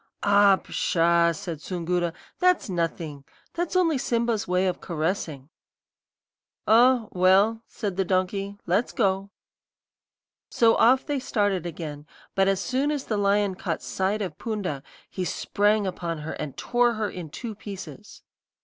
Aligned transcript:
"'Ah, 0.23 0.55
pshaw!' 0.55 1.31
said 1.31 1.61
Soongoora; 1.61 2.11
'that's 2.39 2.71
nothing. 2.71 3.23
That's 3.53 3.75
only 3.75 3.99
Simba's 3.99 4.47
way 4.47 4.65
of 4.65 4.81
caressing.' 4.81 5.49
"'Oh, 6.65 7.09
well,' 7.11 7.61
said 7.67 7.97
the 7.97 8.03
donkey, 8.03 8.57
'let's 8.65 8.93
go.' 8.93 9.29
"So 10.49 10.73
off 10.77 11.05
they 11.05 11.19
started 11.19 11.67
again; 11.67 12.07
but 12.33 12.47
as 12.47 12.59
soon 12.59 12.89
as 12.89 13.05
the 13.05 13.17
lion 13.17 13.53
caught 13.53 13.83
sight 13.83 14.23
of 14.23 14.39
Poonda 14.39 14.81
he 15.07 15.23
sprang 15.23 15.85
upon 15.85 16.17
her 16.25 16.33
and 16.33 16.57
tore 16.57 16.93
her 16.95 17.07
in 17.07 17.29
two 17.29 17.53
pieces. 17.53 18.23